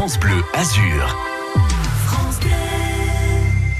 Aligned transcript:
France 0.00 0.18
Bleu 0.18 0.42
Azur. 0.54 1.14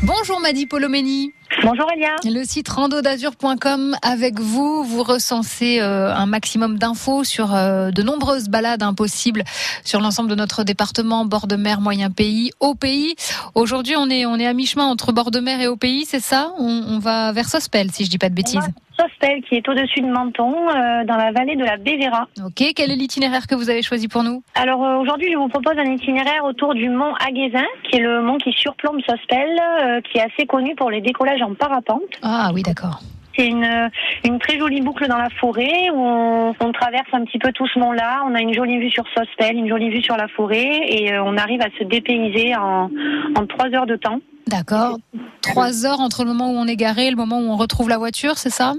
Bonjour 0.03 0.39
Madi 0.39 0.67
Polomeni. 0.67 1.33
Bonjour 1.63 1.87
Elia. 1.97 2.17
Le 2.25 2.45
site 2.45 2.69
randodazur.com 2.69 3.97
avec 4.03 4.39
vous, 4.39 4.85
vous 4.85 5.03
recensez 5.03 5.81
euh, 5.81 6.15
un 6.15 6.27
maximum 6.27 6.77
d'infos 6.77 7.25
sur 7.25 7.55
euh, 7.55 7.91
de 7.91 8.03
nombreuses 8.03 8.51
balades 8.51 8.83
impossibles 8.83 9.45
sur 9.83 10.03
l'ensemble 10.03 10.29
de 10.29 10.35
notre 10.35 10.63
département, 10.63 11.25
bord 11.25 11.47
de 11.47 11.57
mer, 11.57 11.81
moyen 11.81 12.11
pays, 12.11 12.51
haut 12.61 12.75
pays. 12.75 13.15
Aujourd'hui, 13.55 13.97
on 13.97 14.11
est 14.11 14.27
on 14.27 14.37
est 14.37 14.47
à 14.47 14.53
mi-chemin 14.53 14.85
entre 14.85 15.13
bord 15.13 15.31
de 15.31 15.41
mer 15.41 15.59
et 15.63 15.69
haut 15.69 15.79
pays, 15.79 16.05
c'est 16.05 16.21
ça? 16.21 16.53
On, 16.59 16.67
on, 16.67 16.99
va 16.99 17.33
vers 17.33 17.49
Sospel, 17.49 17.91
si 17.93 18.05
je 18.05 18.11
dis 18.11 18.19
pas 18.19 18.29
de 18.29 18.35
bêtises. 18.35 18.69
Sospel, 19.01 19.43
qui 19.43 19.55
est 19.55 19.67
au-dessus 19.67 20.01
de 20.01 20.07
Menton, 20.07 20.53
euh, 20.69 21.05
dans 21.05 21.17
la 21.17 21.33
vallée 21.33 21.57
de 21.57 21.65
la 21.65 21.77
Bévéra. 21.79 22.29
Ok, 22.45 22.63
quel 22.77 22.91
est 22.91 22.97
l'itinéraire 22.97 23.47
que 23.47 23.55
vous 23.55 23.71
avez 23.71 23.83
choisi 23.83 24.09
pour 24.09 24.23
nous? 24.23 24.43
Alors 24.55 24.85
euh, 24.85 24.99
aujourd'hui, 24.99 25.33
je 25.33 25.39
vous 25.39 25.49
propose 25.49 25.79
un 25.79 25.91
itinéraire 25.91 26.45
autour 26.45 26.75
du 26.75 26.91
mont 26.91 27.15
Aguézin, 27.27 27.65
qui 27.85 27.97
est 27.97 28.01
le 28.01 28.21
mont 28.23 28.37
qui 28.37 28.53
surplombe 28.53 29.01
Sospel, 29.09 29.49
euh, 29.83 30.01
qui 30.03 30.19
est 30.19 30.23
assez 30.23 30.47
connu 30.47 30.75
pour 30.75 30.91
les 30.91 31.01
décollages 31.01 31.41
en 31.41 31.55
parapente. 31.55 32.03
Ah 32.23 32.51
oui, 32.53 32.63
d'accord. 32.63 33.01
C'est 33.37 33.47
une, 33.47 33.91
une 34.25 34.39
très 34.39 34.59
jolie 34.59 34.83
boucle 34.83 35.07
dans 35.09 35.17
la 35.17 35.31
forêt 35.31 35.89
où 35.95 35.99
on, 35.99 36.55
on 36.61 36.73
traverse 36.73 37.09
un 37.13 37.25
petit 37.25 37.39
peu 37.39 37.53
tout 37.53 37.67
ce 37.73 37.79
mont-là. 37.79 38.23
On 38.27 38.35
a 38.35 38.41
une 38.41 38.53
jolie 38.53 38.79
vue 38.79 38.91
sur 38.91 39.05
Sospel, 39.17 39.57
une 39.57 39.69
jolie 39.69 39.89
vue 39.89 40.03
sur 40.03 40.17
la 40.17 40.29
forêt 40.29 40.81
et 40.89 41.19
on 41.19 41.37
arrive 41.39 41.63
à 41.63 41.69
se 41.79 41.85
dépayser 41.85 42.55
en, 42.57 42.91
en 43.37 43.47
trois 43.47 43.69
heures 43.69 43.87
de 43.87 43.97
temps. 43.97 44.19
D'accord. 44.49 44.99
Trois 45.43 45.87
heures 45.87 46.01
entre 46.01 46.25
le 46.25 46.33
moment 46.33 46.51
où 46.51 46.57
on 46.57 46.67
est 46.67 46.77
garé 46.77 47.07
et 47.07 47.11
le 47.11 47.17
moment 47.17 47.39
où 47.39 47.49
on 47.51 47.57
retrouve 47.57 47.89
la 47.89 47.99
voiture, 47.99 48.37
c'est 48.37 48.51
ça? 48.51 48.75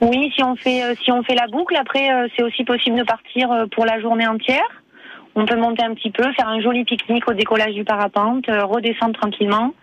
Oui, 0.00 0.32
si 0.34 0.42
on 0.42 0.56
fait 0.56 0.82
euh, 0.82 0.94
si 1.02 1.12
on 1.12 1.22
fait 1.22 1.34
la 1.34 1.46
boucle, 1.46 1.76
après 1.76 2.12
euh, 2.12 2.28
c'est 2.36 2.42
aussi 2.42 2.64
possible 2.64 2.98
de 2.98 3.04
partir 3.04 3.50
euh, 3.52 3.66
pour 3.66 3.84
la 3.84 4.00
journée 4.00 4.26
entière. 4.26 4.68
On 5.36 5.46
peut 5.46 5.56
monter 5.56 5.84
un 5.84 5.94
petit 5.94 6.10
peu, 6.10 6.24
faire 6.32 6.48
un 6.48 6.60
joli 6.60 6.84
pique-nique 6.84 7.28
au 7.28 7.34
décollage 7.34 7.74
du 7.74 7.84
parapente, 7.84 8.46
redescendre 8.48 9.16
tranquillement 9.16 9.74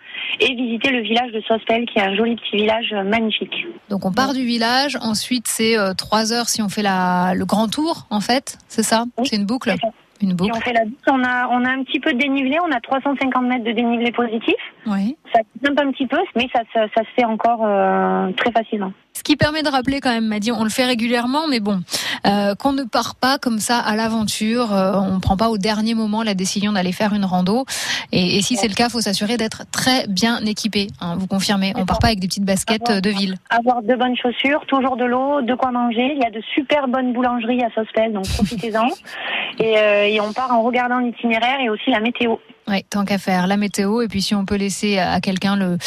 et 0.41 0.53
visiter 0.53 0.89
le 0.89 1.01
village 1.01 1.31
de 1.31 1.39
Sospel 1.41 1.85
qui 1.85 1.99
est 1.99 2.01
un 2.01 2.15
joli 2.15 2.35
petit 2.35 2.57
village 2.57 2.93
magnifique. 3.05 3.65
Donc 3.89 4.05
on 4.05 4.11
part 4.11 4.33
du 4.33 4.43
village, 4.43 4.97
ensuite 5.01 5.47
c'est 5.47 5.77
trois 5.97 6.33
heures 6.33 6.49
si 6.49 6.61
on 6.61 6.67
fait 6.67 6.81
la, 6.81 7.33
le 7.33 7.45
grand 7.45 7.69
tour 7.69 8.07
en 8.09 8.19
fait, 8.19 8.57
c'est 8.67 8.83
ça? 8.83 9.05
Oui, 9.17 9.25
C'est 9.25 9.37
une 9.37 9.45
boucle? 9.45 9.73
une 10.21 10.33
boucle. 10.33 10.53
Si 10.53 10.59
on 10.59 10.61
fait 10.61 10.73
la 10.73 10.85
boucle, 10.85 11.09
on 11.11 11.23
a, 11.23 11.47
on 11.49 11.65
a 11.65 11.69
un 11.69 11.83
petit 11.83 11.99
peu 11.99 12.13
de 12.13 12.17
dénivelé, 12.17 12.57
on 12.61 12.71
a 12.71 12.79
350 12.79 13.43
mètres 13.45 13.63
de 13.63 13.71
dénivelé 13.71 14.11
positif. 14.11 14.55
Oui. 14.85 15.15
Ça 15.33 15.41
grimpe 15.61 15.79
un 15.79 15.91
petit 15.91 16.07
peu, 16.07 16.17
mais 16.35 16.47
ça, 16.53 16.61
ça, 16.73 16.87
ça 16.95 17.01
se 17.03 17.09
fait 17.15 17.25
encore 17.25 17.61
euh, 17.63 18.31
très 18.33 18.51
facilement. 18.51 18.91
Ce 19.27 19.33
qui 19.33 19.35
permet 19.35 19.61
de 19.61 19.67
rappeler 19.67 19.99
quand 19.99 20.11
même, 20.11 20.25
m'a 20.25 20.39
dit, 20.39 20.53
on 20.53 20.63
le 20.63 20.69
fait 20.69 20.85
régulièrement, 20.85 21.49
mais 21.49 21.59
bon, 21.59 21.81
euh, 22.25 22.55
qu'on 22.55 22.71
ne 22.71 22.83
part 22.83 23.15
pas 23.15 23.37
comme 23.37 23.59
ça 23.59 23.77
à 23.77 23.97
l'aventure, 23.97 24.73
euh, 24.73 24.93
on 24.93 25.15
ne 25.15 25.19
prend 25.19 25.35
pas 25.35 25.49
au 25.49 25.57
dernier 25.57 25.95
moment 25.95 26.23
la 26.23 26.33
décision 26.33 26.71
d'aller 26.71 26.93
faire 26.93 27.11
une 27.11 27.25
rando. 27.25 27.65
Et, 28.13 28.37
et 28.37 28.41
si 28.41 28.55
c'est 28.55 28.69
le 28.69 28.73
cas, 28.73 28.87
faut 28.87 29.01
s'assurer 29.01 29.35
d'être 29.35 29.63
très 29.69 30.07
bien 30.07 30.39
équipé. 30.45 30.87
Hein, 31.01 31.17
vous 31.19 31.27
confirmez, 31.27 31.73
on 31.75 31.85
part 31.85 31.99
pas 31.99 32.07
avec 32.07 32.21
des 32.21 32.27
petites 32.27 32.45
baskets 32.45 32.87
avoir, 32.87 33.01
de 33.01 33.09
ville. 33.09 33.35
Avoir 33.49 33.81
de 33.81 33.95
bonnes 33.95 34.15
chaussures, 34.15 34.65
toujours 34.65 34.95
de 34.95 35.03
l'eau, 35.03 35.41
de 35.41 35.55
quoi 35.55 35.71
manger. 35.71 36.13
Il 36.15 36.23
y 36.23 36.25
a 36.25 36.31
de 36.31 36.41
super 36.55 36.87
bonnes 36.87 37.11
boulangeries 37.11 37.65
à 37.65 37.69
Sospel, 37.71 38.13
donc 38.13 38.29
profitez-en. 38.29 38.87
et, 39.59 39.77
euh, 39.77 40.07
et 40.07 40.21
on 40.21 40.33
part 40.33 40.51
en 40.51 40.61
regardant 40.63 40.99
l'itinéraire 40.99 41.59
et 41.59 41.69
aussi 41.69 41.89
la 41.89 41.99
météo. 41.99 42.35
Oui, 42.67 42.83
tant 42.89 43.05
qu'à 43.05 43.17
faire, 43.17 43.47
la 43.47 43.55
météo. 43.55 44.01
Et 44.01 44.07
puis 44.07 44.21
si 44.21 44.35
on 44.35 44.45
peut 44.45 44.55
laisser 44.55 44.99
à 44.99 45.21
quelqu'un 45.21 45.55
le 45.55 45.77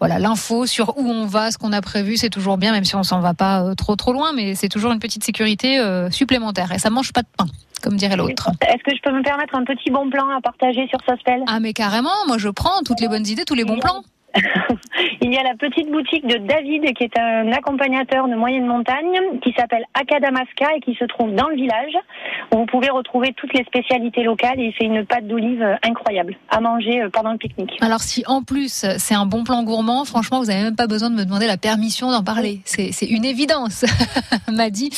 voilà 0.00 0.18
l'info 0.18 0.66
sur 0.66 0.98
où 0.98 1.08
on 1.08 1.26
va, 1.26 1.50
ce 1.50 1.58
qu'on 1.58 1.72
a 1.72 1.80
prévu, 1.80 2.16
c'est 2.16 2.30
toujours 2.30 2.58
bien, 2.58 2.72
même 2.72 2.84
si 2.84 2.96
on 2.96 3.04
s'en 3.04 3.20
va 3.20 3.34
pas 3.34 3.62
euh, 3.62 3.74
trop 3.74 3.94
trop 3.96 4.12
loin, 4.12 4.32
mais 4.34 4.54
c'est 4.54 4.68
toujours 4.68 4.92
une 4.92 4.98
petite 4.98 5.24
sécurité 5.24 5.78
euh, 5.78 6.10
supplémentaire. 6.10 6.72
Et 6.72 6.78
ça 6.78 6.90
mange 6.90 7.12
pas 7.12 7.22
de 7.22 7.28
pain, 7.36 7.46
comme 7.82 7.96
dirait 7.96 8.16
l'autre. 8.16 8.50
Est-ce 8.62 8.82
que 8.82 8.96
je 8.96 9.00
peux 9.02 9.16
me 9.16 9.22
permettre 9.22 9.54
un 9.54 9.64
petit 9.64 9.90
bon 9.90 10.10
plan 10.10 10.28
à 10.36 10.40
partager 10.40 10.88
sur 10.88 10.98
Sospel? 11.08 11.42
Ah 11.46 11.60
mais 11.60 11.72
carrément, 11.72 12.10
moi 12.26 12.38
je 12.38 12.48
prends 12.48 12.82
toutes 12.84 13.00
les 13.00 13.08
bonnes 13.08 13.26
idées, 13.26 13.44
tous 13.44 13.54
les 13.54 13.64
bons 13.64 13.78
plans. 13.78 14.02
Il 15.20 15.32
y 15.32 15.38
a 15.38 15.42
la 15.42 15.54
petite 15.54 15.90
boutique 15.90 16.26
de 16.26 16.38
David 16.38 16.92
qui 16.94 17.04
est 17.04 17.18
un 17.18 17.52
accompagnateur 17.52 18.28
de 18.28 18.34
moyenne 18.34 18.66
montagne 18.66 19.38
qui 19.42 19.52
s'appelle 19.52 19.84
Akadamaska 19.94 20.76
et 20.76 20.80
qui 20.80 20.94
se 20.94 21.04
trouve 21.04 21.34
dans 21.34 21.48
le 21.48 21.56
village 21.56 21.94
où 22.52 22.58
vous 22.58 22.66
pouvez 22.66 22.90
retrouver 22.90 23.32
toutes 23.36 23.52
les 23.54 23.64
spécialités 23.64 24.22
locales 24.22 24.60
et 24.60 24.66
il 24.66 24.72
fait 24.72 24.84
une 24.84 25.04
pâte 25.04 25.26
d'olive 25.26 25.64
incroyable 25.82 26.36
à 26.50 26.60
manger 26.60 27.04
pendant 27.12 27.32
le 27.32 27.38
pique-nique. 27.38 27.76
Alors 27.80 28.00
si 28.00 28.24
en 28.26 28.42
plus 28.42 28.86
c'est 28.98 29.14
un 29.14 29.26
bon 29.26 29.44
plan 29.44 29.62
gourmand, 29.62 30.04
franchement 30.04 30.40
vous 30.40 30.46
n'avez 30.46 30.62
même 30.62 30.76
pas 30.76 30.86
besoin 30.86 31.10
de 31.10 31.14
me 31.14 31.24
demander 31.24 31.46
la 31.46 31.56
permission 31.56 32.10
d'en 32.10 32.22
parler. 32.22 32.60
C'est 32.64 32.90
une 33.06 33.24
évidence, 33.24 33.84
m'a 34.48 34.70
dit. 34.70 34.90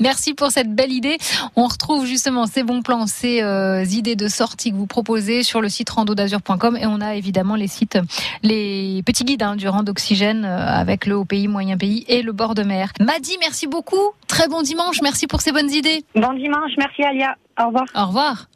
Merci 0.00 0.34
pour 0.34 0.50
cette 0.50 0.74
belle 0.74 0.92
idée. 0.92 1.18
On 1.56 1.66
retrouve 1.66 2.06
justement 2.06 2.46
ces 2.46 2.62
bons 2.62 2.82
plans, 2.82 3.06
ces 3.06 3.42
euh, 3.42 3.84
idées 3.84 4.16
de 4.16 4.28
sortie 4.28 4.70
que 4.70 4.76
vous 4.76 4.86
proposez 4.86 5.42
sur 5.42 5.60
le 5.60 5.68
site 5.68 5.90
randodazur.com 5.90 6.76
et 6.76 6.86
on 6.86 7.00
a 7.00 7.14
évidemment 7.14 7.54
les 7.54 7.68
sites, 7.68 7.98
les 8.42 8.79
petits 9.04 9.24
guides 9.24 9.42
hein, 9.42 9.56
du 9.56 9.68
rang 9.68 9.82
d'oxygène 9.82 10.44
euh, 10.44 10.66
avec 10.66 11.06
le 11.06 11.16
haut 11.16 11.24
pays, 11.24 11.48
moyen 11.48 11.76
pays 11.76 12.04
et 12.08 12.22
le 12.22 12.32
bord 12.32 12.54
de 12.54 12.62
mer. 12.62 12.92
Madi, 13.00 13.36
merci 13.40 13.66
beaucoup. 13.66 14.12
Très 14.26 14.48
bon 14.48 14.62
dimanche. 14.62 15.02
Merci 15.02 15.26
pour 15.26 15.40
ces 15.40 15.52
bonnes 15.52 15.70
idées. 15.70 16.04
Bon 16.14 16.32
dimanche. 16.34 16.72
Merci 16.78 17.02
Alia. 17.02 17.36
Au 17.60 17.66
revoir. 17.66 17.84
Au 17.94 18.06
revoir. 18.06 18.46